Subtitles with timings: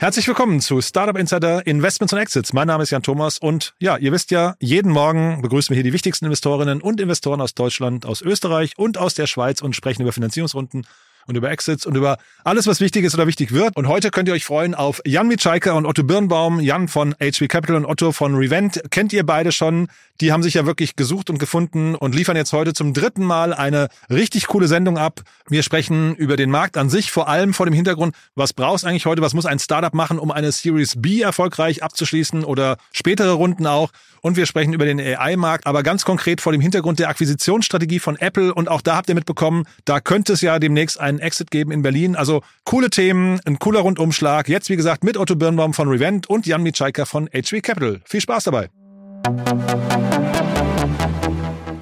[0.00, 2.52] Herzlich willkommen zu Startup Insider Investments und Exits.
[2.52, 5.82] Mein Name ist Jan Thomas und ja, ihr wisst ja, jeden Morgen begrüßen wir hier
[5.82, 10.02] die wichtigsten Investorinnen und Investoren aus Deutschland, aus Österreich und aus der Schweiz und sprechen
[10.02, 10.86] über Finanzierungsrunden
[11.28, 13.76] und über Exits und über alles, was wichtig ist oder wichtig wird.
[13.76, 16.58] Und heute könnt ihr euch freuen auf Jan Mitschaiker und Otto Birnbaum.
[16.58, 18.82] Jan von HV Capital und Otto von Revent.
[18.90, 19.88] Kennt ihr beide schon?
[20.20, 23.52] Die haben sich ja wirklich gesucht und gefunden und liefern jetzt heute zum dritten Mal
[23.52, 25.20] eine richtig coole Sendung ab.
[25.48, 29.06] Wir sprechen über den Markt an sich, vor allem vor dem Hintergrund, was brauchst eigentlich
[29.06, 33.66] heute, was muss ein Startup machen, um eine Series B erfolgreich abzuschließen oder spätere Runden
[33.66, 33.90] auch.
[34.28, 38.16] Und wir sprechen über den AI-Markt, aber ganz konkret vor dem Hintergrund der Akquisitionsstrategie von
[38.16, 38.52] Apple.
[38.52, 41.80] Und auch da habt ihr mitbekommen, da könnte es ja demnächst einen Exit geben in
[41.80, 42.14] Berlin.
[42.14, 44.50] Also coole Themen, ein cooler Rundumschlag.
[44.50, 48.02] Jetzt, wie gesagt, mit Otto Birnbaum von Revent und Jan Mitschaiker von HV Capital.
[48.04, 48.68] Viel Spaß dabei.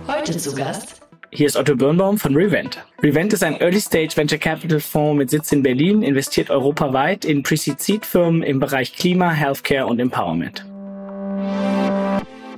[0.07, 1.01] Heute zu Gast
[1.33, 2.87] hier ist Otto Birnbaum von Revent.
[3.03, 8.45] Revent ist ein Early-Stage Venture Capital Fonds mit Sitz in Berlin, investiert europaweit in Pre-Seed-Firmen
[8.45, 10.65] im Bereich Klima, Healthcare und Empowerment.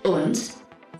[0.08, 0.52] Und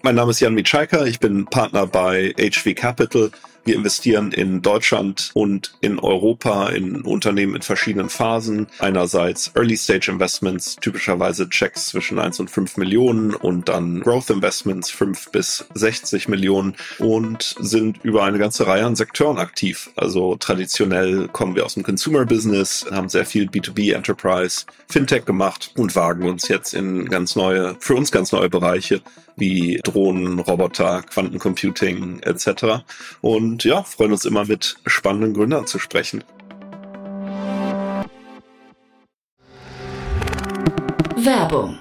[0.03, 3.31] Mein Name ist Jan Mitschaiker, ich bin Partner bei HV Capital.
[3.69, 8.67] Wir investieren in Deutschland und in Europa in Unternehmen in verschiedenen Phasen.
[8.79, 14.91] Einerseits Early Stage Investments, typischerweise Checks zwischen 1 und 5 Millionen und dann Growth Investments
[14.91, 19.91] 5 bis 60 Millionen und sind über eine ganze Reihe an Sektoren aktiv.
[19.97, 25.73] Also traditionell kommen wir aus dem Consumer Business, haben sehr viel B2B Enterprise, Fintech gemacht
[25.77, 29.03] und wagen uns jetzt in ganz neue, für uns ganz neue Bereiche
[29.39, 32.83] wie Drohnen, Roboter, Quantencomputing etc.
[33.21, 36.25] Und ja, freuen uns immer mit spannenden Gründern zu sprechen.
[41.17, 41.81] Werbung.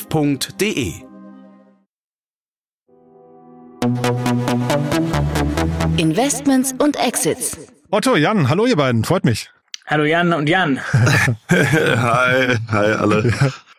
[0.09, 0.93] www.ftf.de.
[5.97, 7.57] Investments und Exits.
[7.89, 9.49] Otto, Jan, hallo ihr beiden, freut mich.
[9.87, 10.79] Hallo Jan und Jan.
[11.49, 13.33] hi, hi alle.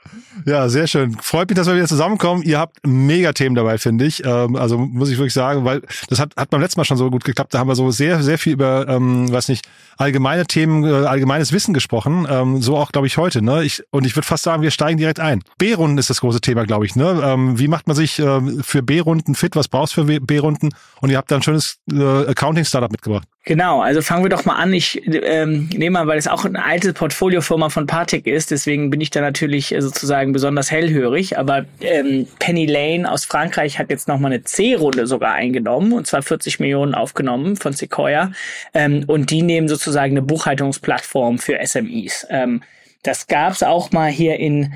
[0.46, 1.16] Ja, sehr schön.
[1.20, 2.42] Freut mich, dass wir wieder zusammenkommen.
[2.42, 4.24] Ihr habt mega Themen dabei, finde ich.
[4.24, 7.10] Ähm, also muss ich wirklich sagen, weil das hat, hat beim letzten Mal schon so
[7.10, 7.54] gut geklappt.
[7.54, 11.52] Da haben wir so sehr, sehr viel über, ähm, weiß nicht, allgemeine Themen, äh, allgemeines
[11.52, 12.26] Wissen gesprochen.
[12.28, 13.42] Ähm, so auch, glaube ich, heute.
[13.42, 13.64] Ne?
[13.64, 15.42] Ich, und ich würde fast sagen, wir steigen direkt ein.
[15.58, 16.96] B-Runden ist das große Thema, glaube ich.
[16.96, 17.20] Ne?
[17.22, 19.56] Ähm, wie macht man sich äh, für B-Runden fit?
[19.56, 20.70] Was brauchst du für B-Runden?
[21.00, 23.28] Und ihr habt da ein schönes äh, Accounting-Startup mitgebracht.
[23.44, 24.72] Genau, also fangen wir doch mal an.
[24.72, 29.00] Ich ähm, nehme mal, weil es auch eine alte Portfoliofirma von Partec ist, deswegen bin
[29.00, 31.38] ich da natürlich äh, sozusagen besonders hellhörig.
[31.38, 36.22] Aber ähm, Penny Lane aus Frankreich hat jetzt nochmal eine C-Runde sogar eingenommen und zwar
[36.22, 38.30] 40 Millionen aufgenommen von Sequoia.
[38.74, 42.24] Ähm, und die nehmen sozusagen eine Buchhaltungsplattform für SMEs.
[42.30, 42.62] Ähm,
[43.02, 44.72] das gab's auch mal hier in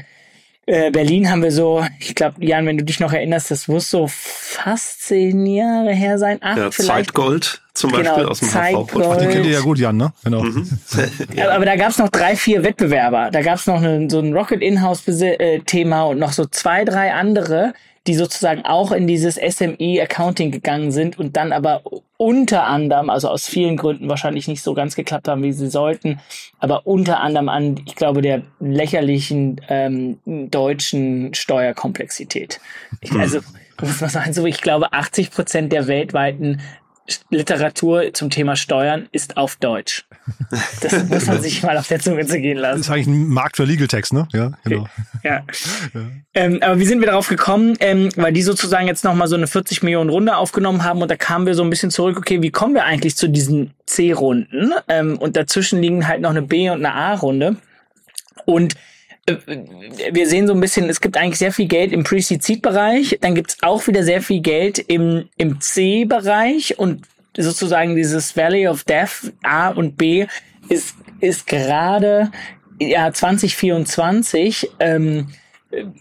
[0.66, 3.88] äh, Berlin haben wir so, ich glaube, Jan, wenn du dich noch erinnerst, das muss
[3.88, 6.38] so fast zehn Jahre her sein.
[6.42, 7.06] Acht Ja, vielleicht.
[7.06, 8.88] Zeitgold zum Genau, Beispiel aus dem Zeitgold.
[8.90, 9.20] HV-Portfolio.
[9.20, 10.12] Die kennt ihr ja gut, Jan, ne?
[10.24, 10.40] Genau.
[10.40, 10.52] Aber,
[11.54, 13.30] aber da gab's noch drei, vier Wettbewerber.
[13.30, 17.72] Da gab's noch eine, so ein Rocket Inhouse-Thema und noch so zwei, drei andere,
[18.06, 21.82] die sozusagen auch in dieses SME-Accounting gegangen sind und dann aber
[22.16, 26.20] unter anderem, also aus vielen Gründen wahrscheinlich nicht so ganz geklappt haben, wie sie sollten,
[26.58, 32.60] aber unter anderem an, ich glaube, der lächerlichen ähm, deutschen Steuerkomplexität.
[33.00, 33.40] Ich, also,
[33.80, 36.60] muss man sagen, so, ich glaube, 80 Prozent der weltweiten
[37.30, 40.04] Literatur zum Thema Steuern ist auf Deutsch.
[40.80, 42.80] Das muss man sich mal auf der Zunge zergehen Das lassen.
[42.80, 44.28] ist eigentlich ein Markt für Legal Text, ne?
[44.32, 44.86] Ja, genau.
[45.22, 45.44] Ja.
[46.34, 47.76] Ähm, aber wie sind wir darauf gekommen?
[47.80, 51.16] Ähm, weil die sozusagen jetzt nochmal so eine 40 Millionen Runde aufgenommen haben und da
[51.16, 54.72] kamen wir so ein bisschen zurück, okay, wie kommen wir eigentlich zu diesen C-Runden?
[54.88, 57.56] Ähm, und dazwischen liegen halt noch eine B- und eine A-Runde.
[58.44, 58.74] Und
[59.26, 63.50] wir sehen so ein bisschen, es gibt eigentlich sehr viel Geld im Pre-Seed-Bereich, dann gibt
[63.50, 67.06] es auch wieder sehr viel Geld im, im C-Bereich und
[67.36, 70.26] sozusagen dieses Valley of Death A und B
[70.68, 72.30] ist, ist gerade
[72.80, 75.28] ja 2024 ähm,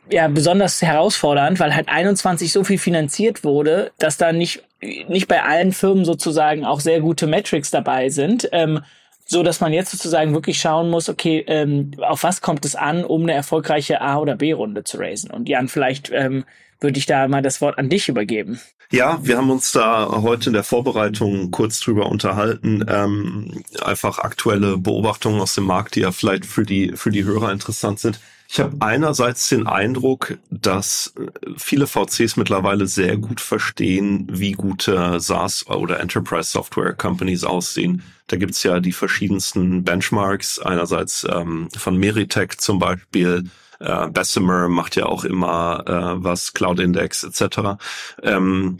[0.10, 4.64] ja besonders herausfordernd, weil halt 21 so viel finanziert wurde, dass da nicht
[5.08, 8.48] nicht bei allen Firmen sozusagen auch sehr gute Metrics dabei sind.
[8.52, 8.82] Ähm,
[9.26, 13.04] so dass man jetzt sozusagen wirklich schauen muss, okay, ähm, auf was kommt es an,
[13.04, 15.32] um eine erfolgreiche A- oder B-Runde zu raisen?
[15.32, 16.46] Und Jan, vielleicht ähm,
[16.80, 18.60] würde ich da mal das Wort an dich übergeben.
[18.92, 22.86] Ja, wir haben uns da heute in der Vorbereitung kurz drüber unterhalten.
[22.88, 27.52] Ähm, einfach aktuelle Beobachtungen aus dem Markt, die ja vielleicht für die, für die Hörer
[27.52, 28.20] interessant sind.
[28.48, 31.14] Ich habe einerseits den Eindruck, dass
[31.58, 38.04] viele VCs mittlerweile sehr gut verstehen, wie gute SaaS oder Enterprise Software Companies aussehen.
[38.28, 43.50] Da gibt's ja die verschiedensten Benchmarks, einerseits ähm, von Meritech zum Beispiel,
[43.80, 47.78] äh, Bessemer macht ja auch immer äh, was, Cloud Index etc.
[48.24, 48.78] Ähm,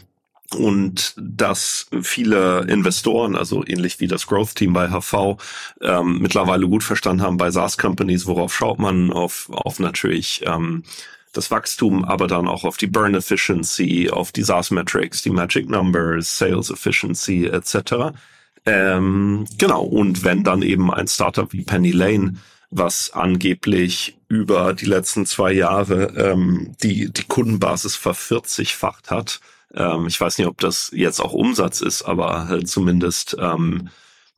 [0.54, 5.36] und dass viele Investoren, also ähnlich wie das Growth Team bei HV,
[5.80, 10.84] ähm, mittlerweile gut verstanden haben bei SaaS-Companies, worauf schaut man auf, auf natürlich ähm,
[11.32, 16.38] das Wachstum, aber dann auch auf die Burn Efficiency, auf die SaaS-Metrics, die Magic Numbers,
[16.38, 18.16] Sales Efficiency etc.
[18.64, 22.34] Ähm, genau, und wenn dann eben ein Startup wie Penny Lane
[22.70, 29.40] was angeblich über die letzten zwei Jahre ähm, die, die Kundenbasis vervierzigfacht hat.
[29.76, 33.88] Ähm, ich weiß nicht, ob das jetzt auch Umsatz ist, aber halt zumindest, ähm,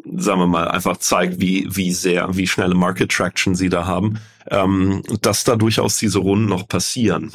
[0.04, 4.18] sagen wir mal, einfach zeigt, wie, wie sehr, wie schnelle Market Traction sie da haben,
[4.50, 7.32] ähm, dass da durchaus diese Runden noch passieren.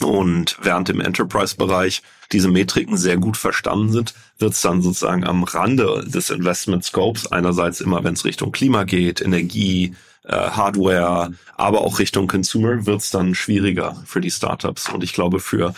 [0.00, 2.02] Und während im Enterprise-Bereich
[2.32, 7.30] diese Metriken sehr gut verstanden sind, wird es dann sozusagen am Rande des Investment Scopes
[7.30, 9.94] einerseits immer, wenn es Richtung Klima geht, Energie,
[10.24, 14.88] äh, Hardware, aber auch Richtung Consumer wird es dann schwieriger für die Startups.
[14.88, 15.72] Und ich glaube, für äh,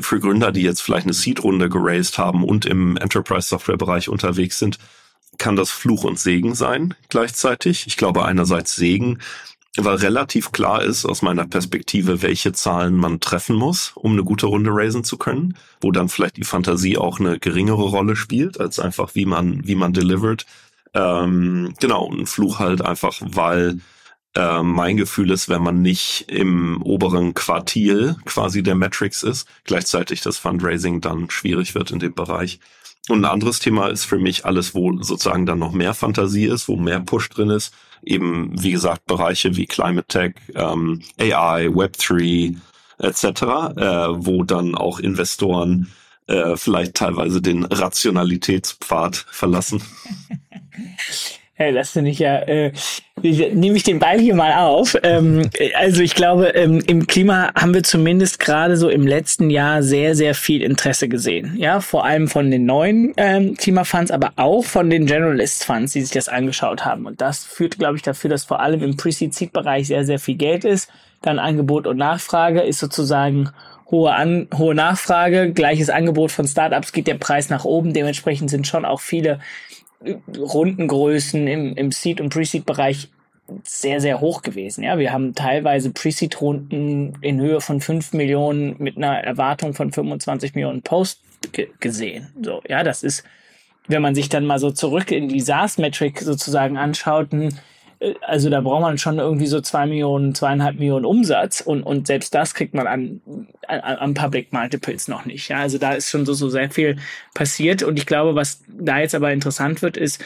[0.00, 4.78] für Gründer, die jetzt vielleicht eine Seed-Runde geraced haben und im Enterprise-Software-Bereich unterwegs sind,
[5.38, 7.86] kann das Fluch und Segen sein gleichzeitig.
[7.86, 9.18] Ich glaube einerseits Segen,
[9.76, 14.46] weil relativ klar ist aus meiner Perspektive, welche Zahlen man treffen muss, um eine gute
[14.46, 18.80] Runde raisen zu können, wo dann vielleicht die Fantasie auch eine geringere Rolle spielt, als
[18.80, 20.46] einfach wie man, wie man delivert.
[20.92, 23.78] Ähm, genau, ein Fluch halt einfach, weil
[24.34, 30.20] äh, mein Gefühl ist, wenn man nicht im oberen Quartil quasi der Metrics ist, gleichzeitig
[30.20, 32.60] das Fundraising dann schwierig wird in dem Bereich.
[33.08, 36.68] Und ein anderes Thema ist für mich alles, wo sozusagen dann noch mehr Fantasie ist,
[36.68, 37.74] wo mehr Push drin ist.
[38.02, 42.56] Eben, wie gesagt, Bereiche wie Climate Tech, ähm, AI, Web3
[42.98, 45.90] etc., äh, wo dann auch Investoren
[46.28, 49.82] äh, vielleicht teilweise den Rationalitätspfad verlassen.
[51.60, 52.72] Hey, das finde ich ja, äh,
[53.22, 54.96] nehme ich den Ball hier mal auf.
[55.02, 55.42] Ähm,
[55.74, 60.14] also ich glaube, ähm, im Klima haben wir zumindest gerade so im letzten Jahr sehr,
[60.14, 61.54] sehr viel Interesse gesehen.
[61.58, 66.00] Ja, vor allem von den neuen ähm, Klimafunds, aber auch von den Generalist Funds, die
[66.00, 67.04] sich das angeschaut haben.
[67.04, 70.64] Und das führt, glaube ich, dafür, dass vor allem im Pre-Seed-Bereich sehr, sehr viel Geld
[70.64, 70.90] ist.
[71.20, 73.50] Dann Angebot und Nachfrage ist sozusagen
[73.90, 77.92] hohe, An hohe Nachfrage, gleiches Angebot von Startups geht der Preis nach oben.
[77.92, 79.40] Dementsprechend sind schon auch viele
[80.04, 83.08] Rundengrößen im, im Seed- und Pre-Seed-Bereich
[83.64, 84.84] sehr, sehr hoch gewesen.
[84.84, 90.54] Ja, wir haben teilweise Pre-Seed-Runden in Höhe von 5 Millionen mit einer Erwartung von 25
[90.54, 91.20] Millionen Post
[91.80, 92.28] gesehen.
[92.42, 93.24] So, ja, das ist,
[93.88, 97.50] wenn man sich dann mal so zurück in die SaaS-Metric sozusagen anschaut, äh,
[98.22, 102.34] also da braucht man schon irgendwie so zwei Millionen, zweieinhalb Millionen Umsatz und, und selbst
[102.34, 103.20] das kriegt man an,
[103.66, 105.48] an, an Public Multiples noch nicht.
[105.48, 106.96] Ja, also da ist schon so, so sehr viel
[107.34, 110.24] passiert und ich glaube, was da jetzt aber interessant wird, ist,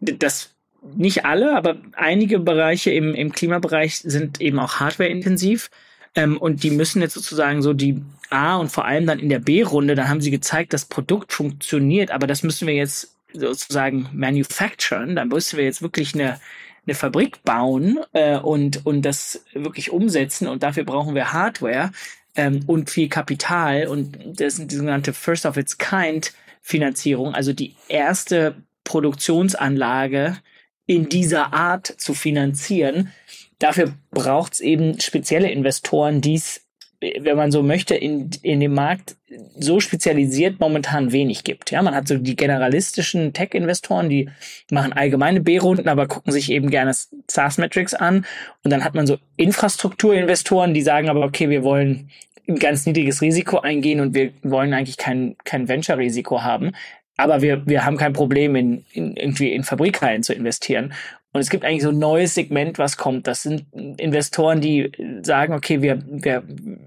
[0.00, 0.50] dass
[0.96, 5.70] nicht alle, aber einige Bereiche im, im Klimabereich sind eben auch hardwareintensiv.
[6.14, 9.38] Ähm, und die müssen jetzt sozusagen so die A und vor allem dann in der
[9.38, 15.16] B-Runde, dann haben sie gezeigt, das Produkt funktioniert, aber das müssen wir jetzt sozusagen manufacturen.
[15.16, 16.40] Da müssen wir jetzt wirklich eine,
[16.86, 21.92] eine Fabrik bauen äh, und, und das wirklich umsetzen und dafür brauchen wir Hardware
[22.34, 27.52] ähm, und viel Kapital und das ist die sogenannte First of its Kind Finanzierung, also
[27.52, 30.38] die erste Produktionsanlage
[30.86, 33.12] in dieser Art zu finanzieren.
[33.58, 36.62] Dafür braucht es eben spezielle Investoren, die es
[37.02, 39.16] wenn man so möchte, in, in dem Markt
[39.58, 41.70] so spezialisiert momentan wenig gibt.
[41.70, 44.28] Ja, man hat so die generalistischen Tech-Investoren, die
[44.70, 46.92] machen allgemeine B-Runden, aber gucken sich eben gerne
[47.28, 48.26] SaaS-Metrics an.
[48.62, 52.10] Und dann hat man so Infrastrukturinvestoren, die sagen aber, okay, wir wollen
[52.48, 56.72] ein ganz niedriges Risiko eingehen und wir wollen eigentlich kein, kein Venture-Risiko haben.
[57.16, 60.92] Aber wir, wir haben kein Problem, in, in irgendwie in Fabrikhallen zu investieren.
[61.32, 63.26] Und es gibt eigentlich so ein neues Segment, was kommt.
[63.26, 63.64] Das sind
[63.98, 66.42] Investoren, die sagen, okay, wir, wir,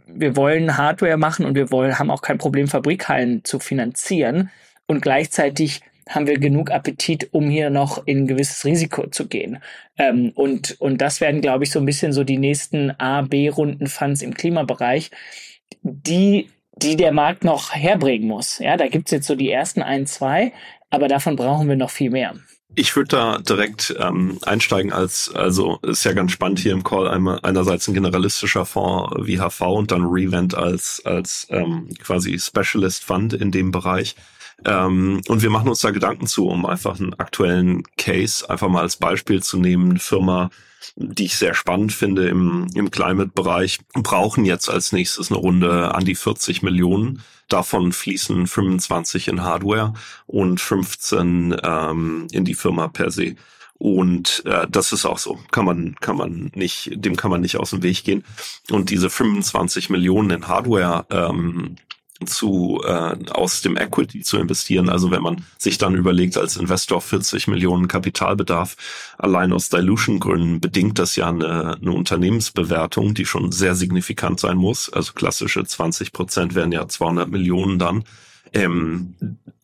[0.07, 4.51] wir wollen Hardware machen und wir wollen, haben auch kein Problem, Fabrikhallen zu finanzieren.
[4.85, 9.57] Und gleichzeitig haben wir genug Appetit, um hier noch in ein gewisses Risiko zu gehen.
[9.97, 14.21] Ähm, und, und das werden, glaube ich, so ein bisschen so die nächsten A, B-Runden-Funds
[14.21, 15.09] im Klimabereich,
[15.81, 18.59] die die der Markt noch herbringen muss.
[18.59, 20.51] Ja, da gibt's jetzt so die ersten ein, zwei,
[20.89, 22.35] aber davon brauchen wir noch viel mehr.
[22.77, 27.07] Ich würde da direkt ähm, einsteigen als, also ist ja ganz spannend hier im Call
[27.07, 33.05] einmal einerseits ein generalistischer Fonds wie HV und dann Revent als, als ähm, quasi Specialist
[33.05, 34.15] Fund in dem Bereich.
[34.65, 38.81] Ähm, und wir machen uns da Gedanken zu, um einfach einen aktuellen Case einfach mal
[38.81, 39.91] als Beispiel zu nehmen.
[39.91, 40.49] Eine Firma,
[40.95, 46.05] die ich sehr spannend finde im, im Climate-Bereich, brauchen jetzt als nächstes eine Runde an
[46.05, 47.21] die 40 Millionen.
[47.47, 49.93] Davon fließen 25 in Hardware
[50.25, 53.35] und 15 ähm, in die Firma per se.
[53.77, 55.37] Und äh, das ist auch so.
[55.51, 58.23] Kann man, kann man nicht, dem kann man nicht aus dem Weg gehen.
[58.71, 61.75] Und diese 25 Millionen in Hardware ähm,
[62.27, 64.89] zu äh, aus dem Equity zu investieren.
[64.89, 68.75] Also wenn man sich dann überlegt, als Investor 40 Millionen Kapitalbedarf
[69.17, 74.91] allein aus Dilution-Gründen bedingt das ja eine, eine Unternehmensbewertung, die schon sehr signifikant sein muss.
[74.91, 78.03] Also klassische 20 Prozent wären ja 200 Millionen dann.
[78.53, 79.15] Ähm,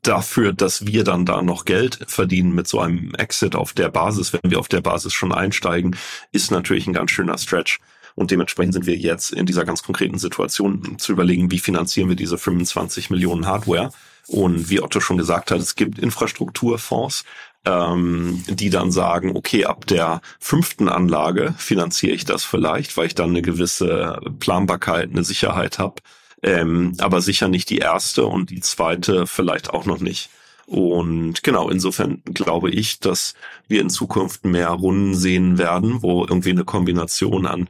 [0.02, 4.34] dafür, dass wir dann da noch Geld verdienen mit so einem Exit auf der Basis,
[4.34, 5.96] wenn wir auf der Basis schon einsteigen,
[6.32, 7.80] ist natürlich ein ganz schöner Stretch.
[8.16, 12.16] Und dementsprechend sind wir jetzt in dieser ganz konkreten Situation zu überlegen, wie finanzieren wir
[12.16, 13.92] diese 25 Millionen Hardware.
[14.28, 17.26] Und wie Otto schon gesagt hat, es gibt Infrastrukturfonds,
[17.66, 23.16] ähm, die dann sagen, okay, ab der fünften Anlage finanziere ich das vielleicht, weil ich
[23.16, 26.02] dann eine gewisse Planbarkeit, eine Sicherheit habe.
[26.44, 30.30] Ähm, aber sicher nicht die erste und die zweite vielleicht auch noch nicht.
[30.66, 33.36] Und genau, insofern glaube ich, dass
[33.68, 37.68] wir in Zukunft mehr Runden sehen werden, wo irgendwie eine Kombination an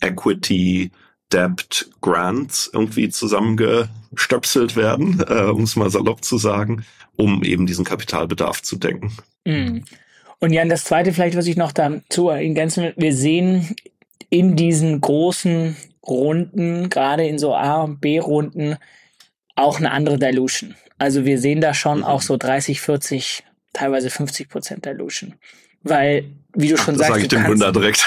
[0.00, 0.90] Equity,
[1.32, 6.84] Debt, Grants irgendwie zusammengestöpselt werden, äh, um es mal salopp zu sagen,
[7.16, 9.12] um eben diesen Kapitalbedarf zu denken.
[9.44, 9.84] Mhm.
[10.40, 13.74] Und Jan, das Zweite vielleicht, was ich noch dazu ergänzen will, wir sehen
[14.30, 18.76] in diesen großen Runden, gerade in so A- und B-Runden,
[19.54, 20.74] auch eine andere Dilution.
[20.98, 22.04] Also wir sehen da schon mhm.
[22.04, 25.34] auch so 30, 40, teilweise 50 Prozent Dilution.
[25.84, 26.24] Weil
[26.56, 27.14] wie du schon das sagst.
[27.14, 28.06] Sag ich dem Gründer direkt.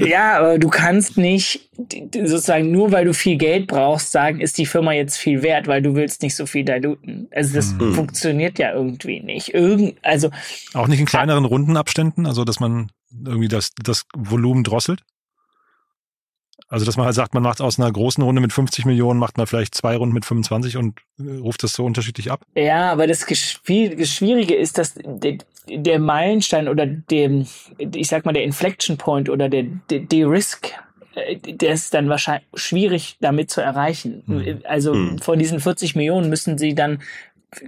[0.06, 1.70] ja, aber du kannst nicht
[2.12, 5.82] sozusagen nur weil du viel Geld brauchst, sagen, ist die Firma jetzt viel wert, weil
[5.82, 7.28] du willst nicht so viel diluten.
[7.34, 7.94] Also das mhm.
[7.94, 9.54] funktioniert ja irgendwie nicht.
[9.54, 10.30] Irgend, also
[10.74, 15.02] auch nicht in kleineren Rundenabständen, also dass man irgendwie das, das Volumen drosselt?
[16.68, 19.36] Also, dass man halt sagt, man macht aus einer großen Runde mit 50 Millionen, macht
[19.36, 22.44] man vielleicht zwei Runden mit 25 und äh, ruft das so unterschiedlich ab?
[22.56, 24.94] Ja, aber das, Schwierige ist, dass
[25.68, 27.44] der Meilenstein oder der,
[27.78, 30.72] ich sag mal, der Inflection Point oder der, der, der Risk,
[31.14, 34.22] äh, der ist dann wahrscheinlich schwierig damit zu erreichen.
[34.26, 34.60] Mhm.
[34.64, 35.18] Also mhm.
[35.18, 37.02] von diesen 40 Millionen müssen sie dann,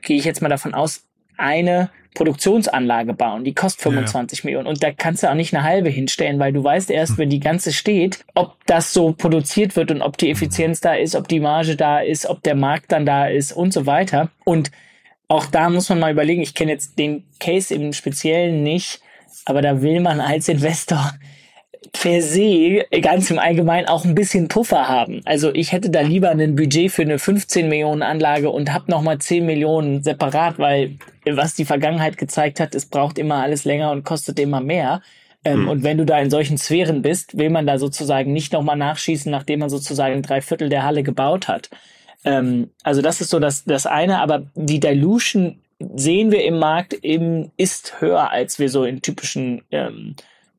[0.02, 1.04] gehe ich jetzt mal davon aus,
[1.36, 4.46] eine Produktionsanlage bauen, die kostet 25 ja.
[4.46, 4.66] Millionen.
[4.66, 7.18] Und da kannst du auch nicht eine halbe hinstellen, weil du weißt erst, hm.
[7.18, 11.14] wenn die ganze steht, ob das so produziert wird und ob die Effizienz da ist,
[11.14, 14.30] ob die Marge da ist, ob der Markt dann da ist und so weiter.
[14.44, 14.72] Und
[15.28, 19.00] auch da muss man mal überlegen, ich kenne jetzt den Case im Speziellen nicht,
[19.44, 21.12] aber da will man als Investor
[21.92, 25.20] per se ganz im Allgemeinen auch ein bisschen Puffer haben.
[25.25, 29.02] Also ich hätte da lieber ein Budget für eine 15 Millionen Anlage und hab noch
[29.02, 33.90] mal 10 Millionen separat, weil was die Vergangenheit gezeigt hat, es braucht immer alles länger
[33.92, 35.02] und kostet immer mehr.
[35.44, 35.68] Ähm, mhm.
[35.68, 38.76] Und wenn du da in solchen Sphären bist, will man da sozusagen nicht noch mal
[38.76, 41.70] nachschießen, nachdem man sozusagen drei Viertel der Halle gebaut hat.
[42.25, 45.60] Ähm, also das ist so das, das eine, aber die Dilution
[45.94, 50.16] sehen wir im Markt eben ist höher, als wir so in typischen ähm,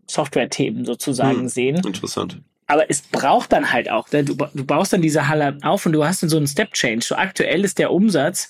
[0.08, 1.76] Software-Themen sozusagen hm, sehen.
[1.86, 2.40] Interessant.
[2.68, 4.24] Aber es braucht dann halt auch, ne?
[4.24, 7.04] du, du baust dann diese Halle auf und du hast dann so einen Step-Change.
[7.04, 8.50] So aktuell ist der Umsatz,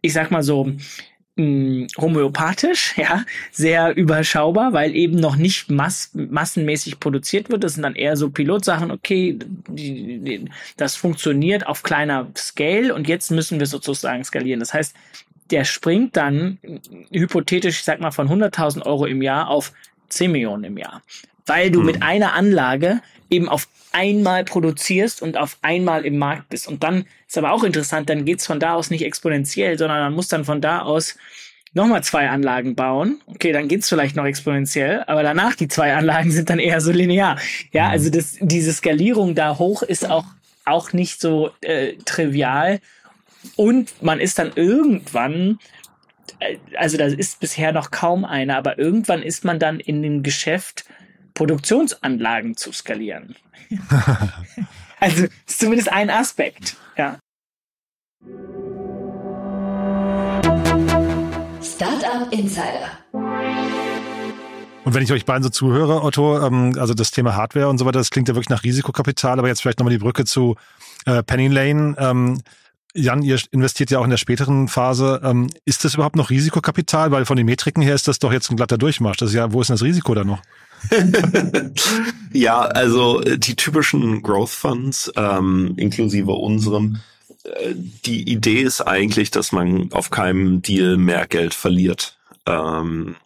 [0.00, 0.70] ich sag mal so,
[1.38, 7.62] hm, homöopathisch, ja, sehr überschaubar, weil eben noch nicht mass massenmäßig produziert wird.
[7.62, 10.44] Das sind dann eher so Pilotsachen, okay, die, die,
[10.76, 14.58] das funktioniert auf kleiner Scale und jetzt müssen wir sozusagen skalieren.
[14.58, 14.96] Das heißt,
[15.50, 16.58] der springt dann
[17.12, 19.72] hypothetisch, ich sag mal, von 100.000 Euro im Jahr auf
[20.08, 21.02] 10 Millionen im Jahr.
[21.48, 21.86] Weil du hm.
[21.86, 23.00] mit einer Anlage
[23.30, 26.68] eben auf einmal produzierst und auf einmal im Markt bist.
[26.68, 30.12] Und dann ist aber auch interessant, dann geht's von da aus nicht exponentiell, sondern man
[30.12, 31.16] muss dann von da aus
[31.72, 33.20] nochmal zwei Anlagen bauen.
[33.26, 36.92] Okay, dann geht's vielleicht noch exponentiell, aber danach die zwei Anlagen sind dann eher so
[36.92, 37.38] linear.
[37.72, 37.92] Ja, hm.
[37.92, 40.26] also das, diese Skalierung da hoch ist auch,
[40.64, 42.80] auch nicht so äh, trivial.
[43.56, 45.58] Und man ist dann irgendwann
[46.76, 50.84] also da ist bisher noch kaum einer, aber irgendwann ist man dann in dem Geschäft,
[51.38, 53.36] Produktionsanlagen zu skalieren.
[55.00, 57.16] also ist zumindest ein Aspekt, ja.
[61.62, 62.90] Startup Insider.
[64.84, 67.84] Und wenn ich euch beiden so zuhöre, Otto, ähm, also das Thema Hardware und so
[67.84, 70.56] weiter, das klingt ja wirklich nach Risikokapital, aber jetzt vielleicht nochmal die Brücke zu
[71.06, 72.42] Äh, Penny Lane, ähm,
[72.94, 75.20] Jan, ihr investiert ja auch in der späteren Phase.
[75.22, 77.12] Ähm, ist das überhaupt noch Risikokapital?
[77.12, 79.18] Weil von den Metriken her ist das doch jetzt ein glatter Durchmarsch.
[79.18, 80.42] Das ist ja, wo ist denn das Risiko da noch?
[82.32, 87.00] ja, also äh, die typischen Growth Funds, ähm, inklusive unserem,
[87.44, 92.16] äh, die Idee ist eigentlich, dass man auf keinem Deal mehr Geld verliert.
[92.46, 93.16] Ähm,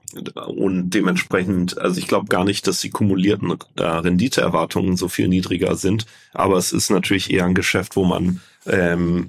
[0.47, 5.77] und dementsprechend, also ich glaube gar nicht, dass die kumulierten äh, Renditeerwartungen so viel niedriger
[5.77, 9.28] sind, aber es ist natürlich eher ein Geschäft, wo man ähm,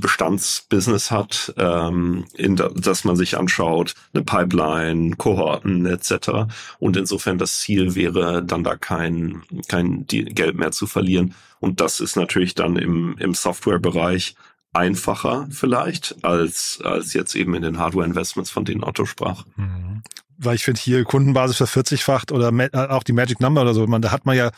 [0.00, 6.50] Bestandsbusiness hat, ähm, in da, dass man sich anschaut, eine Pipeline, Kohorten etc.
[6.78, 11.34] Und insofern das Ziel wäre, dann da kein, kein Geld mehr zu verlieren.
[11.60, 14.34] Und das ist natürlich dann im, im Softwarebereich
[14.72, 19.44] einfacher vielleicht als, als jetzt eben in den Hardware-Investments, von denen Otto sprach.
[19.56, 20.02] Mhm.
[20.36, 22.52] Weil ich finde hier Kundenbasis vervierzigfacht oder
[22.92, 24.52] auch die Magic Number oder so, man, da hat man ja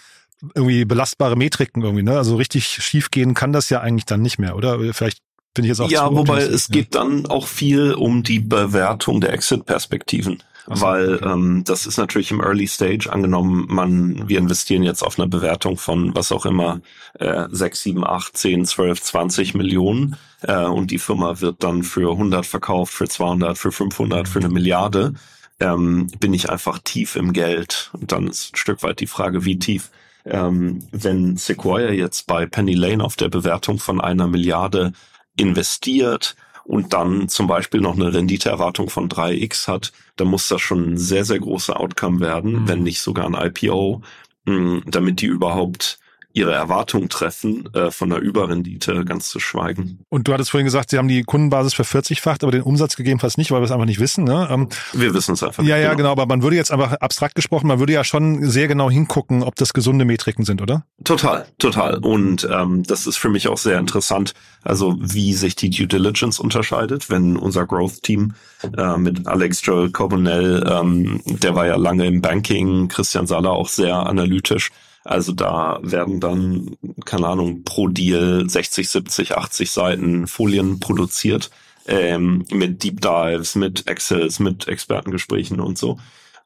[0.54, 2.16] irgendwie belastbare Metriken irgendwie, ne?
[2.16, 4.78] Also richtig schief gehen kann das ja eigentlich dann nicht mehr, oder?
[4.94, 5.18] Vielleicht
[5.54, 6.73] finde ich jetzt auch Ja, wobei es ja.
[6.73, 10.42] geht dann auch viel um die Bewertung der Exit-Perspektiven.
[10.66, 11.32] So, weil okay.
[11.32, 15.76] ähm, das ist natürlich im Early Stage angenommen, man, wir investieren jetzt auf eine Bewertung
[15.76, 16.80] von was auch immer,
[17.18, 22.12] äh, 6, 7, 8, 10, 12, 20 Millionen äh, und die Firma wird dann für
[22.12, 25.14] 100 verkauft, für 200, für 500, für eine Milliarde,
[25.61, 27.90] ähm, bin ich einfach tief im Geld.
[27.92, 29.90] Und dann ist ein Stück weit die Frage, wie tief
[30.24, 34.92] ähm, wenn Sequoia jetzt bei Penny Lane auf der Bewertung von einer Milliarde
[35.36, 40.92] investiert und dann zum Beispiel noch eine Renditeerwartung von 3x hat, dann muss das schon
[40.92, 42.68] ein sehr, sehr großer Outcome werden, mhm.
[42.68, 44.02] wenn nicht sogar ein IPO,
[44.46, 46.00] mh, damit die überhaupt
[46.32, 49.99] ihre Erwartungen treffen, äh, von der Überrendite ganz zu schweigen.
[50.08, 53.50] Und du hattest vorhin gesagt, sie haben die Kundenbasis vervierzigfacht, aber den Umsatz gegebenenfalls nicht,
[53.50, 54.25] weil wir es einfach nicht wissen.
[54.25, 54.49] Ne?
[54.50, 55.70] Ähm, wir wissen es einfach nicht.
[55.70, 55.96] Ja, ja, genau.
[55.96, 56.12] genau.
[56.12, 59.56] Aber man würde jetzt einfach abstrakt gesprochen, man würde ja schon sehr genau hingucken, ob
[59.56, 60.84] das gesunde Metriken sind, oder?
[61.04, 61.99] Total, total.
[61.99, 66.38] Und ähm, das ist für mich auch sehr interessant, also wie sich die Due Diligence
[66.38, 68.34] unterscheidet, wenn unser Growth-Team
[68.76, 73.69] äh, mit Alex Joel Cobonell, ähm, der war ja lange im Banking, Christian Saller auch
[73.69, 74.71] sehr analytisch,
[75.04, 81.50] also da werden dann, keine Ahnung, pro Deal 60, 70, 80 Seiten Folien produziert
[81.86, 85.99] ähm, mit Deep Dives, mit Excels, mit Expertengesprächen und so.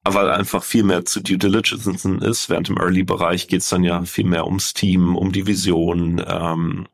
[0.04, 4.02] Aber weil einfach viel mehr zu Due Diligence ist, während im Early-Bereich geht's dann ja
[4.04, 6.86] viel mehr ums Team, um die Vision, ähm,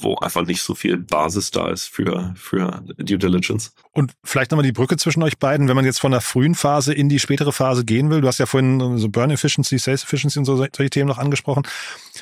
[0.00, 3.74] wo einfach nicht so viel Basis da ist für, für Due Diligence.
[3.92, 6.94] Und vielleicht nochmal die Brücke zwischen euch beiden, wenn man jetzt von der frühen Phase
[6.94, 8.20] in die spätere Phase gehen will.
[8.20, 11.62] Du hast ja vorhin so Burn Efficiency, Sales Efficiency und so, solche Themen noch angesprochen.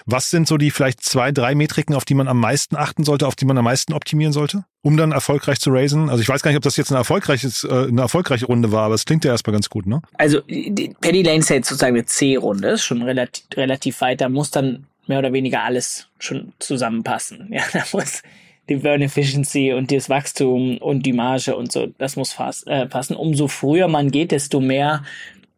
[0.06, 3.26] Was sind so die vielleicht zwei, drei Metriken, auf die man am meisten achten sollte,
[3.26, 6.08] auf die man am meisten optimieren sollte, um dann erfolgreich zu raisen?
[6.08, 8.84] Also ich weiß gar nicht, ob das jetzt eine, erfolgreiches, äh, eine erfolgreiche Runde war,
[8.84, 10.02] aber es klingt ja erstmal ganz gut, ne?
[10.14, 14.20] Also die Penny Lane ist ja jetzt sozusagen eine C-Runde, ist schon relativ, relativ weit.
[14.20, 17.48] Da muss dann mehr oder weniger alles schon zusammenpassen.
[17.52, 18.22] Ja, da muss
[18.68, 22.86] die Burn Efficiency und das Wachstum und die Marge und so, das muss fast, äh,
[22.86, 23.16] passen.
[23.16, 25.04] Umso früher man geht, desto mehr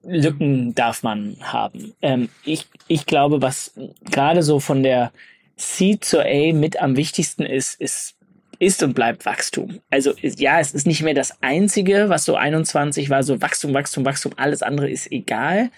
[0.03, 1.93] Lücken darf man haben.
[2.01, 3.75] Ähm, ich, ich glaube, was
[4.11, 5.13] gerade so von der
[5.57, 8.17] C zur A mit am wichtigsten ist, ist
[8.59, 9.81] ist und bleibt Wachstum.
[9.91, 14.05] Also ja, es ist nicht mehr das Einzige, was so 21 war, so Wachstum, Wachstum,
[14.05, 15.71] Wachstum, alles andere ist egal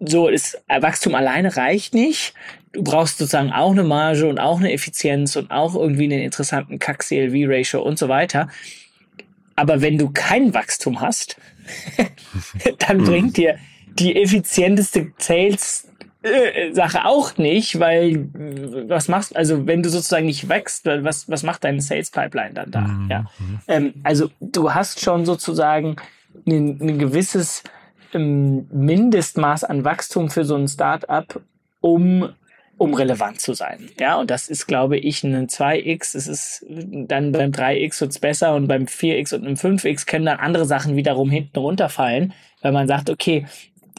[0.00, 2.34] so ist Wachstum alleine reicht nicht.
[2.72, 6.78] Du brauchst sozusagen auch eine Marge und auch eine Effizienz und auch irgendwie einen interessanten
[6.78, 8.48] CAC-CLV-Ratio und so weiter.
[9.54, 11.36] Aber wenn du kein Wachstum hast,
[12.86, 13.58] dann bringt dir
[13.98, 15.88] die effizienteste Sales
[16.72, 18.28] Sache auch nicht, weil
[18.88, 22.70] was machst also wenn du sozusagen nicht wächst, was was macht deine Sales Pipeline dann
[22.70, 22.80] da?
[22.80, 23.10] Mhm.
[23.10, 23.24] Ja,
[23.68, 25.96] ähm, also du hast schon sozusagen
[26.46, 27.62] ein, ein gewisses
[28.18, 31.40] Mindestmaß an Wachstum für so ein Startup,
[31.80, 32.30] um
[32.78, 33.88] um relevant zu sein.
[33.98, 36.16] Ja, und das ist, glaube ich, ein 2x.
[36.16, 40.38] Es ist dann beim 3x wird's besser und beim 4x und einem 5x können dann
[40.38, 43.46] andere Sachen wiederum hinten runterfallen, weil man sagt, okay,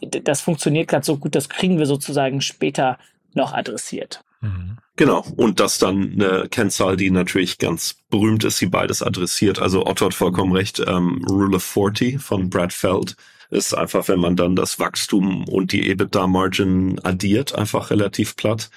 [0.01, 2.99] das funktioniert gerade so gut, das kriegen wir sozusagen später
[3.33, 4.21] noch adressiert.
[4.41, 4.77] Mhm.
[4.95, 5.25] Genau.
[5.35, 9.59] Und das dann eine Kennzahl, die natürlich ganz berühmt ist, die beides adressiert.
[9.59, 10.79] Also Otto hat vollkommen recht.
[10.85, 13.15] Ähm, Rule of 40 von Brad Feld
[13.49, 18.69] ist einfach, wenn man dann das Wachstum und die EBITDA-Margin addiert, einfach relativ platt.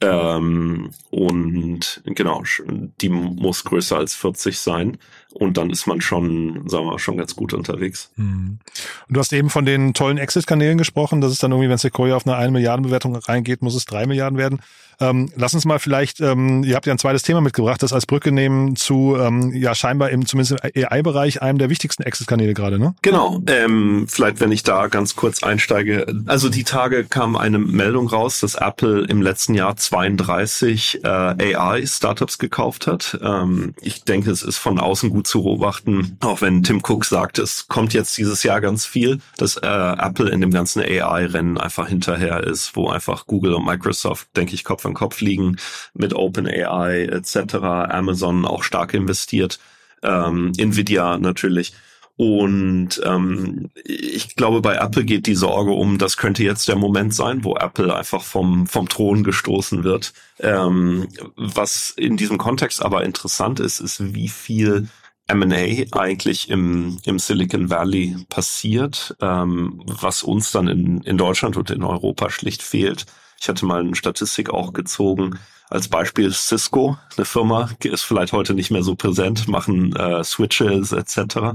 [0.00, 2.42] Ähm, und genau,
[3.00, 4.98] die muss größer als 40 sein.
[5.34, 8.10] Und dann ist man schon, sagen wir, schon ganz gut unterwegs.
[8.16, 8.58] Hm.
[9.08, 11.20] Du hast eben von den tollen Exit-Kanälen gesprochen.
[11.20, 14.06] Das ist dann irgendwie, wenn Sequoia auf eine 1 Milliarden Bewertung reingeht, muss es 3
[14.06, 14.60] Milliarden werden.
[15.00, 18.06] Ähm, lass uns mal vielleicht, ähm, ihr habt ja ein zweites Thema mitgebracht, das als
[18.06, 22.78] Brücke nehmen zu, ähm, ja, scheinbar im, zumindest im AI-Bereich, einem der wichtigsten Exit-Kanäle gerade,
[22.78, 22.94] ne?
[23.02, 23.42] Genau.
[23.46, 26.06] Ähm, vielleicht, wenn ich da ganz kurz einsteige.
[26.26, 32.38] Also die Tage kam eine Meldung raus, dass Apple im letzten Jahr 32 äh, AI-Startups
[32.38, 33.18] gekauft hat.
[33.22, 37.38] Ähm, ich denke, es ist von außen gut zu beobachten, auch wenn Tim Cook sagt,
[37.38, 41.88] es kommt jetzt dieses Jahr ganz viel, dass äh, Apple in dem ganzen AI-Rennen einfach
[41.88, 45.56] hinterher ist, wo einfach Google und Microsoft, denke ich, Kopf an Kopf liegen
[45.94, 47.54] mit OpenAI etc.
[47.56, 49.58] Amazon auch stark investiert,
[50.02, 51.74] ähm, Nvidia natürlich.
[52.16, 57.12] Und ähm, ich glaube, bei Apple geht die Sorge um, das könnte jetzt der Moment
[57.12, 60.12] sein, wo Apple einfach vom, vom Thron gestoßen wird.
[60.38, 64.88] Ähm, was in diesem Kontext aber interessant ist, ist, wie viel
[65.26, 71.70] M&A eigentlich im, im Silicon Valley passiert, ähm, was uns dann in, in Deutschland und
[71.70, 73.06] in Europa schlicht fehlt.
[73.40, 75.38] Ich hatte mal eine Statistik auch gezogen.
[75.70, 80.92] Als Beispiel Cisco, eine Firma, ist vielleicht heute nicht mehr so präsent, machen äh, Switches
[80.92, 81.54] etc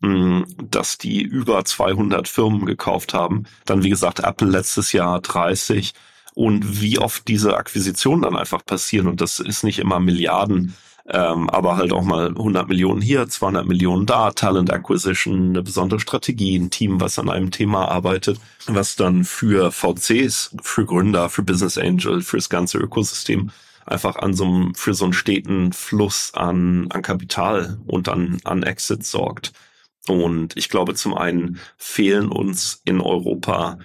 [0.00, 3.44] dass die über 200 Firmen gekauft haben.
[3.64, 5.92] Dann, wie gesagt, Apple letztes Jahr 30.
[6.34, 9.08] Und wie oft diese Akquisitionen dann einfach passieren.
[9.08, 10.76] Und das ist nicht immer Milliarden,
[11.10, 16.00] ähm, aber halt auch mal 100 Millionen hier, 200 Millionen da, Talent Acquisition, eine besondere
[16.00, 21.42] Strategie, ein Team, was an einem Thema arbeitet, was dann für VCs, für Gründer, für
[21.42, 23.50] Business Angel, fürs ganze Ökosystem
[23.86, 28.62] einfach an so einem, für so einen steten Fluss an, an Kapital und an, an
[28.62, 29.52] Exit sorgt.
[30.06, 33.78] Und ich glaube, zum einen fehlen uns in Europa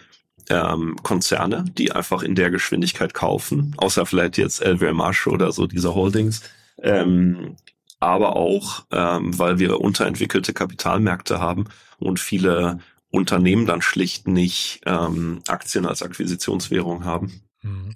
[0.49, 5.95] ähm, Konzerne, die einfach in der Geschwindigkeit kaufen, außer vielleicht jetzt LVMH oder so diese
[5.95, 6.41] Holdings.
[6.84, 7.56] Ähm,
[8.00, 11.65] aber auch, ähm, weil wir unterentwickelte Kapitalmärkte haben
[12.00, 17.41] und viele Unternehmen dann schlicht nicht ähm, Aktien als Akquisitionswährung haben.
[17.62, 17.96] Mhm.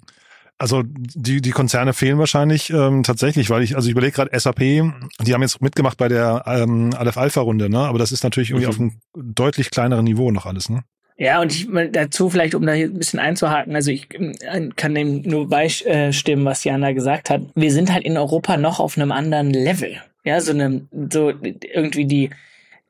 [0.56, 4.58] Also die, die Konzerne fehlen wahrscheinlich ähm, tatsächlich, weil ich, also ich überlege gerade SAP,
[4.58, 7.78] die haben jetzt mitgemacht bei der ähm, Aleph Alpha Runde, ne?
[7.78, 8.70] Aber das ist natürlich irgendwie mhm.
[8.70, 10.82] auf einem deutlich kleineren Niveau noch alles, ne?
[11.20, 14.94] Ja, und ich dazu vielleicht, um da hier ein bisschen einzuhaken, also ich äh, kann
[14.94, 17.42] dem nur beistimmen, was Jana gesagt hat.
[17.56, 19.96] Wir sind halt in Europa noch auf einem anderen Level.
[20.22, 22.30] Ja, so einem, so irgendwie die,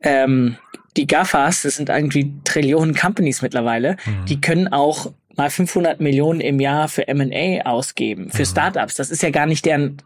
[0.02, 0.56] ähm,
[0.98, 4.26] die GAFAs, das sind irgendwie Trillionen Companies mittlerweile, mhm.
[4.26, 8.46] die können auch mal 500 Millionen im Jahr für M&A ausgeben, für mhm.
[8.46, 8.96] Startups.
[8.96, 10.02] Das ist ja gar nicht deren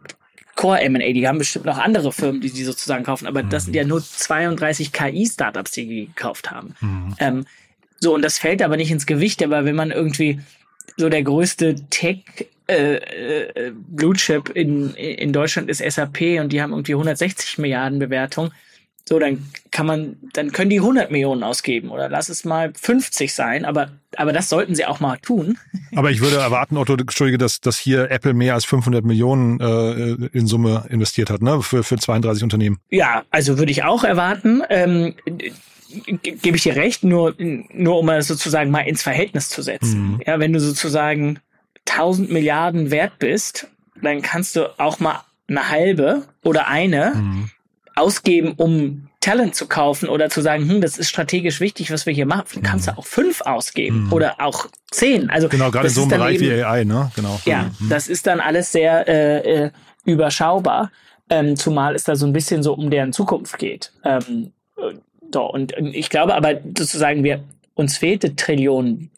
[0.55, 1.11] Core M&A.
[1.11, 3.49] Die haben bestimmt noch andere Firmen, die die sozusagen kaufen, aber mhm.
[3.49, 6.75] das sind ja nur 32 KI-Startups, die die gekauft haben.
[6.79, 7.15] Mhm.
[7.19, 7.45] Ähm,
[8.03, 10.41] so, und das fällt aber nicht ins Gewicht, aber wenn man irgendwie
[10.97, 12.19] so der größte Tech
[12.67, 17.99] äh, äh, Blue Chip in, in Deutschland ist SAP und die haben irgendwie 160 Milliarden
[17.99, 18.51] Bewertung.
[19.07, 23.33] So, dann kann man, dann können die 100 Millionen ausgeben oder lass es mal 50
[23.33, 25.57] sein, aber, aber das sollten sie auch mal tun.
[25.95, 30.13] Aber ich würde erwarten, Otto, Entschuldige, dass, dass hier Apple mehr als 500 Millionen äh,
[30.35, 32.79] in Summe investiert hat, ne, für, für 32 Unternehmen.
[32.89, 34.63] Ja, also würde ich auch erwarten.
[34.71, 35.13] Ähm,
[36.23, 40.13] gebe ich dir recht, nur, nur um es sozusagen mal ins Verhältnis zu setzen.
[40.13, 40.21] Mhm.
[40.25, 41.37] Ja, wenn du sozusagen
[41.87, 43.67] 1000 Milliarden wert bist,
[44.01, 47.51] dann kannst du auch mal eine halbe oder eine mhm
[47.95, 52.13] ausgeben, um Talent zu kaufen oder zu sagen, hm, das ist strategisch wichtig, was wir
[52.13, 52.97] hier machen, kannst du mhm.
[52.97, 54.13] auch fünf ausgeben mhm.
[54.13, 55.29] oder auch zehn.
[55.29, 57.11] Also genau, gerade so einem Bereich eben, wie AI, ne?
[57.15, 57.39] Genau.
[57.45, 57.89] Ja, mhm.
[57.89, 59.71] das ist dann alles sehr äh, äh,
[60.05, 60.91] überschaubar,
[61.29, 63.93] ähm, zumal es da so ein bisschen so um deren Zukunft geht.
[64.03, 64.95] Ähm, äh,
[65.31, 67.43] so, und ich glaube aber sozusagen, wir
[67.75, 69.09] uns fehlte Trillionen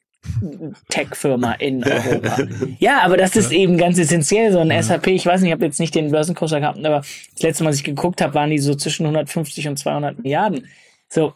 [0.89, 2.37] Tech-Firma in Europa.
[2.79, 4.81] ja, aber das ist eben ganz essentiell, so ein ja.
[4.81, 5.07] SAP.
[5.07, 7.01] Ich weiß nicht, ich habe jetzt nicht den Börsenkurs gehabt, aber
[7.33, 10.67] das letzte Mal, als ich geguckt habe, waren die so zwischen 150 und 200 Milliarden.
[11.09, 11.33] So,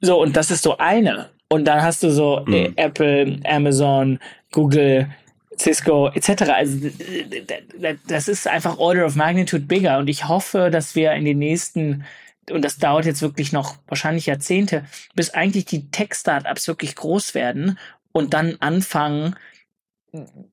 [0.00, 1.30] so und das ist so eine.
[1.48, 2.54] Und dann hast du so mhm.
[2.54, 4.18] äh, Apple, Amazon,
[4.52, 5.08] Google,
[5.58, 6.42] Cisco etc.
[6.54, 6.88] Also
[8.06, 9.98] das ist einfach Order of Magnitude bigger.
[9.98, 12.04] Und ich hoffe, dass wir in den nächsten
[12.50, 17.78] und das dauert jetzt wirklich noch wahrscheinlich Jahrzehnte, bis eigentlich die Tech-Startups wirklich groß werden
[18.12, 19.36] und dann anfangen,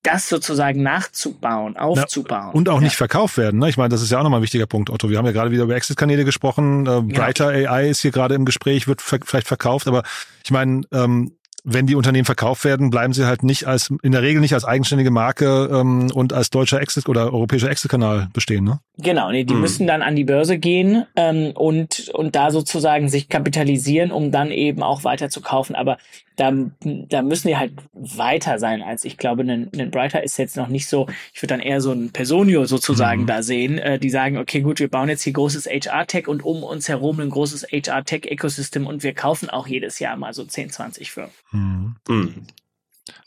[0.04, 2.48] das sozusagen nachzubauen, aufzubauen.
[2.48, 3.60] Ja, und auch nicht verkauft werden.
[3.60, 3.70] Ne?
[3.70, 5.10] Ich meine, das ist ja auch nochmal ein wichtiger Punkt, Otto.
[5.10, 6.86] Wir haben ja gerade wieder über Exit-Kanäle gesprochen.
[6.86, 7.72] Äh, Brighter ja.
[7.72, 9.88] AI ist hier gerade im Gespräch, wird vielleicht verkauft.
[9.88, 10.04] Aber
[10.44, 11.32] ich meine, ähm,
[11.64, 14.66] wenn die Unternehmen verkauft werden, bleiben sie halt nicht als, in der Regel nicht als
[14.66, 18.80] eigenständige Marke ähm, und als deutscher Exit oder europäischer Exit-Kanal bestehen, ne?
[18.98, 19.62] Genau, nee, die mhm.
[19.62, 24.52] müssen dann an die Börse gehen ähm, und, und da sozusagen sich kapitalisieren, um dann
[24.52, 25.76] eben auch weiter zu kaufen.
[25.76, 25.98] Aber
[26.38, 30.56] da, da müssen die halt weiter sein als ich glaube, ein, ein Brighter ist jetzt
[30.56, 33.28] noch nicht so, ich würde dann eher so ein Personio sozusagen mhm.
[33.28, 36.64] da sehen, äh, die sagen, okay, gut, wir bauen jetzt hier großes HR-Tech und um
[36.64, 41.12] uns herum ein großes HR-Tech-Ökosystem und wir kaufen auch jedes Jahr mal so 10, 20
[41.12, 41.32] Firmen.
[41.52, 41.96] Mhm.
[42.08, 42.48] Mhm.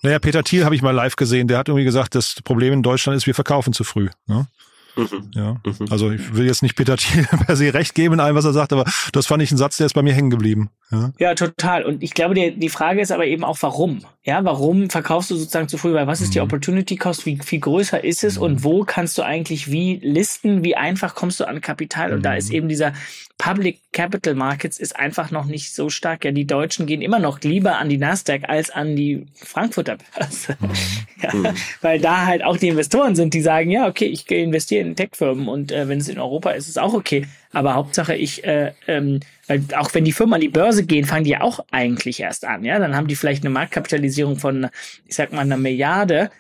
[0.03, 2.83] Naja, Peter Thiel habe ich mal live gesehen, der hat irgendwie gesagt, das Problem in
[2.83, 4.09] Deutschland ist, wir verkaufen zu früh.
[4.27, 4.47] Ne?
[4.99, 5.31] Mhm.
[5.35, 5.87] Ja, mhm.
[5.91, 8.53] also ich will jetzt nicht Peter Thiel per se recht geben in allem, was er
[8.53, 10.71] sagt, aber das fand ich ein Satz, der ist bei mir hängen geblieben.
[10.91, 11.85] Ja, ja total.
[11.85, 14.01] Und ich glaube, die, die Frage ist aber eben auch, warum?
[14.25, 15.93] Ja, warum verkaufst du sozusagen zu früh?
[15.95, 16.45] Weil was ist die Mhm.
[16.45, 17.25] Opportunity Cost?
[17.27, 18.37] Wie viel größer ist es?
[18.39, 20.65] Und wo kannst du eigentlich wie listen?
[20.65, 22.13] Wie einfach kommst du an Kapital?
[22.13, 22.37] Und da Mhm.
[22.39, 22.93] ist eben dieser
[23.39, 26.25] Public Capital Markets ist einfach noch nicht so stark.
[26.25, 30.57] Ja, die Deutschen gehen immer noch lieber an die Nasdaq als an die Frankfurter Börse.
[30.61, 30.69] Mhm.
[31.21, 31.33] Ja,
[31.81, 35.49] weil da halt auch die Investoren sind, die sagen, ja, okay, ich investiere in Tech-Firmen
[35.49, 37.27] und äh, wenn es in Europa ist, ist es auch okay.
[37.53, 41.25] Aber Hauptsache ich, äh, ähm, weil auch wenn die Firmen an die Börse gehen, fangen
[41.25, 42.65] die ja auch eigentlich erst an.
[42.65, 44.69] Ja, dann haben die vielleicht eine Marktkapitalisierung von,
[45.07, 46.31] ich sag mal, einer Milliarde.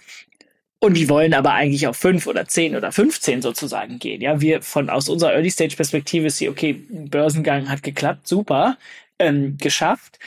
[0.81, 4.21] Und die wollen aber eigentlich auf fünf oder zehn oder 15 sozusagen gehen.
[4.21, 8.79] Ja, wir von aus unserer Early Stage Perspektive ist sie, okay, Börsengang hat geklappt, super,
[9.19, 10.21] ähm, geschafft.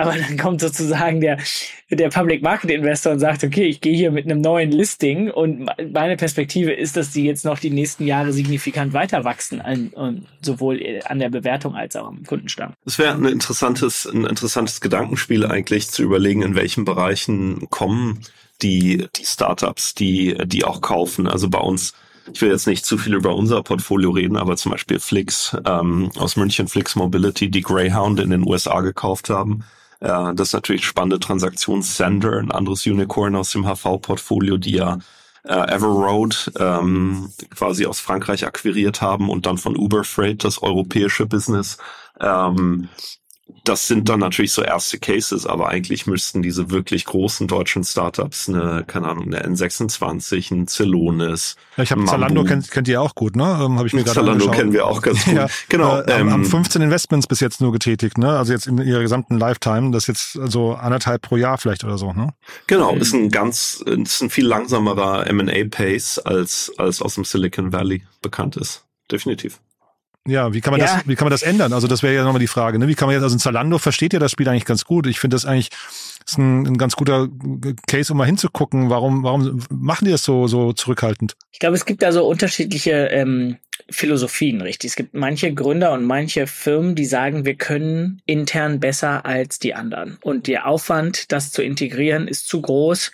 [0.00, 1.38] Aber dann kommt sozusagen der,
[1.90, 5.68] der Public Market Investor und sagt, okay, ich gehe hier mit einem neuen Listing und
[5.92, 10.26] meine Perspektive ist, dass die jetzt noch die nächsten Jahre signifikant weiter wachsen, an, an,
[10.40, 12.72] sowohl an der Bewertung als auch am Kundenstamm.
[12.86, 18.20] Es wäre ein interessantes, ein interessantes Gedankenspiel eigentlich zu überlegen, in welchen Bereichen kommen
[18.62, 21.26] die, die Startups, die, die auch kaufen.
[21.26, 21.94] Also bei uns,
[22.32, 26.10] ich will jetzt nicht zu viel über unser Portfolio reden, aber zum Beispiel Flix ähm,
[26.16, 29.64] aus München, Flix Mobility, die Greyhound in den USA gekauft haben.
[30.00, 31.82] Äh, das ist natürlich spannende Transaktion.
[31.82, 34.98] Sender, ein anderes Unicorn aus dem HV-Portfolio, die ja
[35.44, 41.26] äh, Everroad ähm, quasi aus Frankreich akquiriert haben und dann von Uber Freight, das europäische
[41.26, 41.78] Business.
[42.20, 42.88] Ähm,
[43.64, 48.48] das sind dann natürlich so erste Cases, aber eigentlich müssten diese wirklich großen deutschen Startups
[48.48, 51.56] eine, keine Ahnung, eine N26, ein Celonis.
[51.76, 52.04] Ja, ich habe.
[52.04, 53.44] Zalando kennt, kennt ihr auch gut, ne?
[53.44, 55.34] Ähm, habe ich mir gerade Zalando kennen wir auch ganz gut.
[55.34, 56.00] Ja, genau.
[56.00, 58.36] Äh, ähm, haben ähm, 15 Investments bis jetzt nur getätigt, ne?
[58.36, 62.12] Also jetzt in ihrer gesamten Lifetime, das jetzt also anderthalb pro Jahr vielleicht oder so,
[62.12, 62.32] ne?
[62.66, 68.02] Genau, ist ein ganz, ist ein viel langsamerer M&A-Pace als, als aus dem Silicon Valley
[68.22, 68.84] bekannt ist.
[69.10, 69.60] Definitiv.
[70.26, 70.86] Ja, wie kann man Ja.
[70.86, 71.72] das, wie kann man das ändern?
[71.72, 72.88] Also das wäre ja nochmal die Frage, ne?
[72.88, 75.06] Wie kann man jetzt, also ein Zalando versteht ja das Spiel eigentlich ganz gut.
[75.06, 75.70] Ich finde das eigentlich
[76.26, 77.28] ist ein, ein ganz guter
[77.88, 81.36] Case, um mal hinzugucken, warum, warum machen die das so, so zurückhaltend?
[81.52, 83.56] Ich glaube, es gibt da so unterschiedliche ähm,
[83.88, 84.90] Philosophien, richtig.
[84.90, 89.74] Es gibt manche Gründer und manche Firmen, die sagen, wir können intern besser als die
[89.74, 90.18] anderen.
[90.22, 93.10] Und der Aufwand, das zu integrieren, ist zu groß.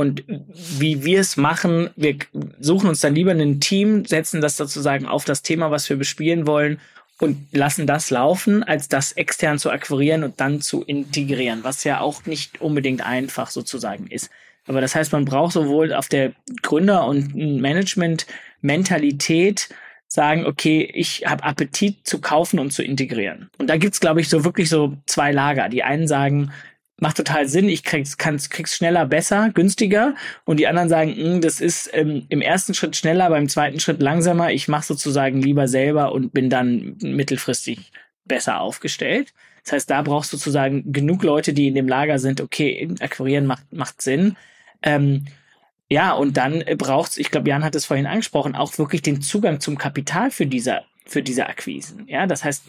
[0.00, 2.16] Und wie wir es machen, wir
[2.58, 6.46] suchen uns dann lieber ein Team, setzen das sozusagen auf das Thema, was wir bespielen
[6.46, 6.80] wollen
[7.18, 12.00] und lassen das laufen, als das extern zu akquirieren und dann zu integrieren, was ja
[12.00, 14.30] auch nicht unbedingt einfach sozusagen ist.
[14.66, 16.32] Aber das heißt, man braucht sowohl auf der
[16.62, 19.68] Gründer- und Management-Mentalität
[20.06, 23.50] sagen, okay, ich habe Appetit zu kaufen und zu integrieren.
[23.58, 25.68] Und da gibt's, glaube ich, so wirklich so zwei Lager.
[25.68, 26.52] Die einen sagen,
[27.00, 30.14] macht total Sinn, ich krieg's, kann's, krieg's schneller, besser, günstiger.
[30.44, 34.00] Und die anderen sagen, "Hm, das ist ähm, im ersten Schritt schneller, beim zweiten Schritt
[34.02, 34.52] langsamer.
[34.52, 37.92] Ich mache sozusagen lieber selber und bin dann mittelfristig
[38.24, 39.32] besser aufgestellt.
[39.64, 43.46] Das heißt, da brauchst du sozusagen genug Leute, die in dem Lager sind, okay, akquirieren
[43.46, 44.36] macht, macht Sinn.
[44.82, 45.26] Ähm,
[45.88, 49.60] ja, und dann braucht's, ich glaube, Jan hat es vorhin angesprochen, auch wirklich den Zugang
[49.60, 52.04] zum Kapital für diese, für diese Akquisen.
[52.06, 52.66] Ja, das heißt,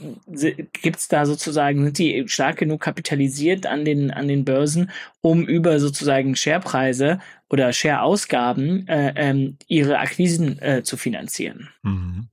[0.82, 4.90] gibt's da sozusagen, sind die stark genug kapitalisiert an den, an den Börsen,
[5.22, 11.70] um über sozusagen Sharepreise oder Share-Ausgaben äh, ähm, ihre Akquisen äh, zu finanzieren?
[11.84, 12.30] Mhm.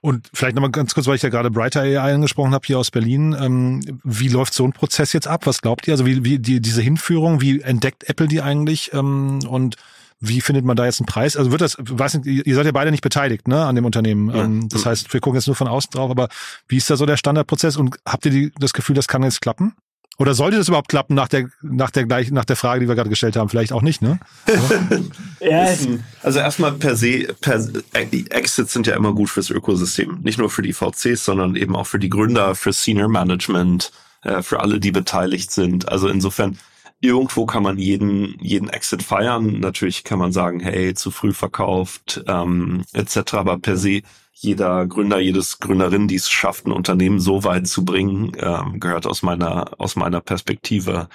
[0.00, 2.90] Und vielleicht nochmal ganz kurz, weil ich ja gerade Brighter AI angesprochen habe hier aus
[2.90, 3.36] Berlin.
[3.38, 5.46] Ähm, wie läuft so ein Prozess jetzt ab?
[5.46, 5.92] Was glaubt ihr?
[5.92, 8.94] Also wie, wie die, diese Hinführung, wie entdeckt Apple die eigentlich?
[8.94, 9.76] Ähm, und
[10.28, 11.36] wie findet man da jetzt einen Preis?
[11.36, 14.34] Also wird das, weiß nicht, ihr seid ja beide nicht beteiligt, ne, an dem Unternehmen.
[14.34, 14.44] Ja.
[14.44, 16.28] Ähm, das heißt, wir gucken jetzt nur von außen drauf, aber
[16.68, 19.40] wie ist da so der Standardprozess und habt ihr die, das Gefühl, das kann jetzt
[19.40, 19.74] klappen?
[20.16, 22.94] Oder sollte das überhaupt klappen nach der, nach der gleich, nach der Frage, die wir
[22.94, 23.48] gerade gestellt haben?
[23.48, 24.20] Vielleicht auch nicht, ne?
[26.22, 30.20] Also erstmal per se, per, die Exits sind ja immer gut fürs Ökosystem.
[30.22, 33.90] Nicht nur für die VCs, sondern eben auch für die Gründer, für Senior Management,
[34.22, 35.88] äh, für alle, die beteiligt sind.
[35.88, 36.58] Also insofern,
[37.04, 39.60] irgendwo kann man jeden, jeden Exit feiern.
[39.60, 43.34] Natürlich kann man sagen, hey, zu früh verkauft, ähm, etc.
[43.34, 47.84] Aber per se, jeder Gründer, jedes Gründerin, die es schafft, ein Unternehmen so weit zu
[47.84, 51.08] bringen, ähm, gehört aus meiner, aus meiner Perspektive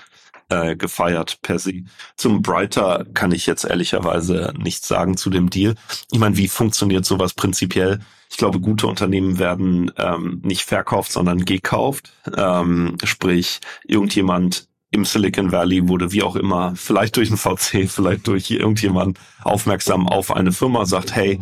[0.50, 1.84] äh, gefeiert per se.
[2.16, 5.76] Zum Brighter kann ich jetzt ehrlicherweise nichts sagen zu dem Deal.
[6.12, 8.00] Ich meine, wie funktioniert sowas prinzipiell?
[8.32, 12.14] Ich glaube, gute Unternehmen werden ähm, nicht verkauft, sondern gekauft.
[12.36, 18.28] Ähm, sprich, irgendjemand im Silicon Valley wurde wie auch immer, vielleicht durch einen VC, vielleicht
[18.28, 21.40] durch irgendjemand aufmerksam auf eine Firma, sagt, hey,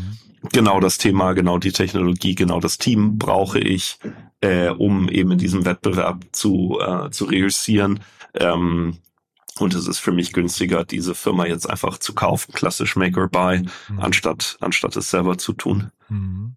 [0.52, 4.00] genau das Thema, genau die Technologie, genau das Team brauche ich,
[4.42, 8.02] äh, um eben in diesem Wettbewerb zu, äh, zu reüssieren.
[8.34, 8.98] Ähm,
[9.60, 13.28] und es ist für mich günstiger, diese Firma jetzt einfach zu kaufen, klassisch Make or
[13.30, 14.00] Buy, Mhm.
[14.00, 15.90] anstatt, anstatt es selber zu tun.
[16.10, 16.56] Mhm.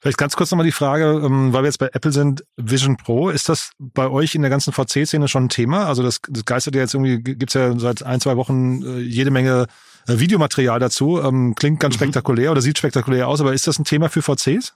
[0.00, 3.30] Vielleicht ganz kurz nochmal die Frage, ähm, weil wir jetzt bei Apple sind, Vision Pro,
[3.30, 5.86] ist das bei euch in der ganzen VC-Szene schon ein Thema?
[5.86, 9.32] Also das, das geistert ja jetzt irgendwie, gibt's ja seit ein, zwei Wochen äh, jede
[9.32, 9.66] Menge
[10.08, 11.20] Videomaterial dazu.
[11.20, 11.98] Ähm, klingt ganz mhm.
[11.98, 14.74] spektakulär oder sieht spektakulär aus, aber ist das ein Thema für VCs?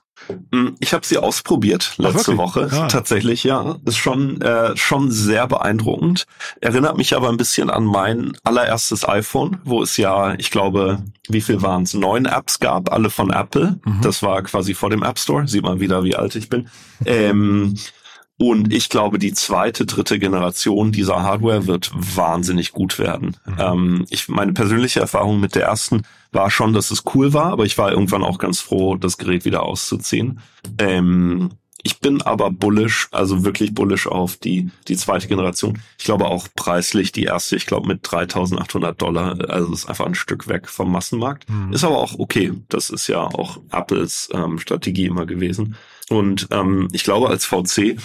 [0.51, 2.69] Mm, ich habe sie ausprobiert letzte Ach, Woche.
[2.71, 2.87] Ja.
[2.87, 3.77] Tatsächlich, ja.
[3.85, 6.25] Ist schon, äh, schon sehr beeindruckend.
[6.61, 11.41] Erinnert mich aber ein bisschen an mein allererstes iPhone, wo es ja, ich glaube, wie
[11.41, 11.93] viel waren es?
[11.93, 13.79] Neun Apps gab, alle von Apple.
[13.83, 14.01] Mhm.
[14.01, 15.47] Das war quasi vor dem App Store.
[15.47, 16.69] Sieht man wieder, wie alt ich bin.
[17.05, 17.75] Ähm,
[18.49, 23.37] und ich glaube, die zweite, dritte Generation dieser Hardware wird wahnsinnig gut werden.
[23.45, 23.55] Mhm.
[23.57, 26.01] Ähm, ich, meine persönliche Erfahrung mit der ersten
[26.33, 29.45] war schon, dass es cool war, aber ich war irgendwann auch ganz froh, das Gerät
[29.45, 30.41] wieder auszuziehen.
[30.77, 31.51] Ähm,
[31.85, 35.79] ich bin aber bullish, also wirklich bullish auf die, die zweite Generation.
[35.97, 40.15] Ich glaube auch preislich die erste, ich glaube mit 3800 Dollar, also ist einfach ein
[40.15, 41.49] Stück weg vom Massenmarkt.
[41.49, 41.71] Mhm.
[41.71, 42.53] Ist aber auch okay.
[42.69, 45.75] Das ist ja auch Apples ähm, Strategie immer gewesen.
[46.09, 47.97] Und ähm, ich glaube als VC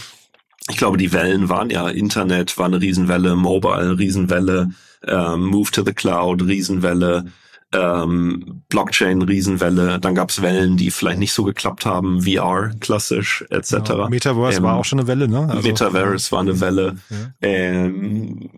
[0.69, 4.71] ich glaube, die Wellen waren ja Internet war eine Riesenwelle, Mobile Riesenwelle,
[5.07, 7.27] ähm, Move to the Cloud Riesenwelle,
[7.73, 9.99] ähm, Blockchain Riesenwelle.
[9.99, 13.73] Dann gab's Wellen, die vielleicht nicht so geklappt haben, VR klassisch etc.
[13.89, 15.49] Ja, Metaverse ähm, war auch schon eine Welle, ne?
[15.49, 16.97] Also, Metaverse war eine Welle.
[17.11, 17.17] Ja.
[17.43, 18.51] Ähm,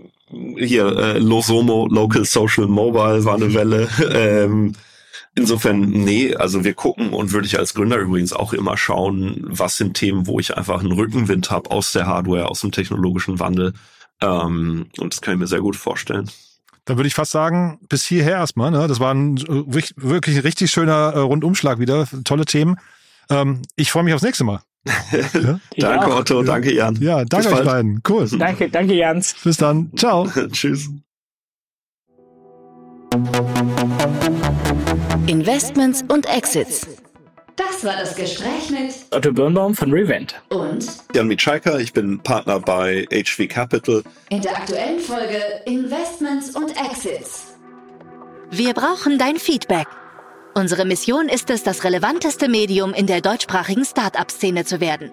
[0.57, 3.89] hier äh, Losomo Local Social Mobile war eine Welle.
[4.13, 4.75] ähm,
[5.37, 9.77] Insofern, nee, also wir gucken und würde ich als Gründer übrigens auch immer schauen, was
[9.77, 13.73] sind Themen, wo ich einfach einen Rückenwind habe aus der Hardware, aus dem technologischen Wandel.
[14.21, 16.29] Ähm, und das kann ich mir sehr gut vorstellen.
[16.85, 18.73] Dann würde ich fast sagen, bis hierher erstmal.
[18.73, 18.89] Ne?
[18.89, 22.09] Das war ein wirklich richtig schöner äh, Rundumschlag wieder.
[22.25, 22.77] Tolle Themen.
[23.31, 24.61] Ähm, ich freue mich aufs nächste Mal.
[25.35, 25.61] ja?
[25.77, 26.43] danke, Otto.
[26.43, 26.97] Danke, Jan.
[26.97, 28.03] Ja, danke euch beiden.
[28.09, 28.29] Cool.
[28.37, 29.37] Danke, danke, Jans.
[29.45, 29.93] Bis dann.
[29.97, 30.29] Ciao.
[30.53, 30.91] Tschüss.
[35.27, 36.87] Investments und Exits.
[37.57, 42.61] Das war das Gespräch mit Otto Birnbaum von Revent und Jan Mitschaika, ich bin Partner
[42.61, 44.05] bei HV Capital.
[44.29, 47.55] In der aktuellen Folge Investments und Exits.
[48.53, 49.89] Wir brauchen dein Feedback.
[50.55, 55.11] Unsere Mission ist es, das relevanteste Medium in der deutschsprachigen Start-up-Szene zu werden.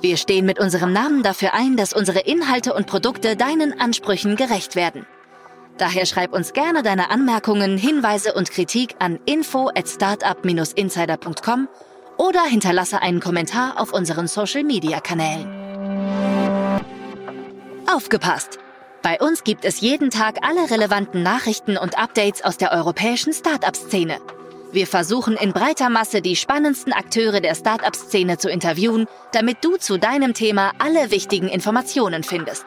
[0.00, 4.74] Wir stehen mit unserem Namen dafür ein, dass unsere Inhalte und Produkte deinen Ansprüchen gerecht
[4.74, 5.04] werden.
[5.80, 11.68] Daher schreib uns gerne deine Anmerkungen, Hinweise und Kritik an info at startup-insider.com
[12.18, 15.48] oder hinterlasse einen Kommentar auf unseren Social-Media-Kanälen.
[17.90, 18.58] Aufgepasst!
[19.00, 24.18] Bei uns gibt es jeden Tag alle relevanten Nachrichten und Updates aus der europäischen Startup-Szene.
[24.72, 29.96] Wir versuchen in breiter Masse die spannendsten Akteure der Startup-Szene zu interviewen, damit du zu
[29.96, 32.66] deinem Thema alle wichtigen Informationen findest.